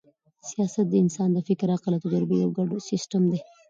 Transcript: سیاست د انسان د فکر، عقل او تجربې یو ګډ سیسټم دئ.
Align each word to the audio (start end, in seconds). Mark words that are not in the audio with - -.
سیاست 0.49 0.85
د 0.89 0.93
انسان 1.03 1.29
د 1.33 1.37
فکر، 1.47 1.67
عقل 1.75 1.91
او 1.95 2.03
تجربې 2.05 2.35
یو 2.43 2.49
ګډ 2.57 2.69
سیسټم 2.89 3.23
دئ. 3.31 3.39